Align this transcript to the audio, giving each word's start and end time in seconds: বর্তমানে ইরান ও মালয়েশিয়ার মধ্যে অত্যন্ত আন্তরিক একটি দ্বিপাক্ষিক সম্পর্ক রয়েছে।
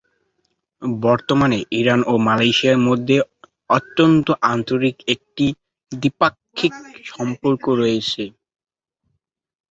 বর্তমানে 1.01 1.59
ইরান 1.79 2.01
ও 2.07 2.23
মালয়েশিয়ার 2.27 2.79
মধ্যে 2.87 3.17
অত্যন্ত 3.69 4.27
আন্তরিক 4.51 4.95
একটি 5.13 5.45
দ্বিপাক্ষিক 5.91 6.73
সম্পর্ক 7.11 7.63
রয়েছে। 7.81 8.23